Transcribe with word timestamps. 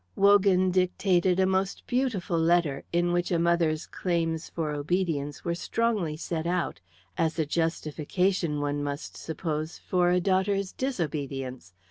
Wogan 0.15 0.71
dictated 0.71 1.39
a 1.39 1.45
most 1.45 1.85
beautiful 1.85 2.39
letter, 2.39 2.83
in 2.91 3.11
which 3.13 3.29
a 3.29 3.37
mother's 3.37 3.85
claims 3.85 4.49
for 4.49 4.71
obedience 4.71 5.45
were 5.45 5.53
strongly 5.53 6.17
set 6.17 6.47
out 6.47 6.81
as 7.19 7.37
a 7.37 7.45
justification, 7.45 8.59
one 8.59 8.81
must 8.83 9.15
suppose, 9.15 9.77
for 9.77 10.09
a 10.09 10.19
daughter's 10.19 10.71
disobedience. 10.71 11.75